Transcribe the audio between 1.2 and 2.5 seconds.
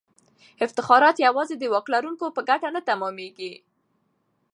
یوازې د واک لرونکو په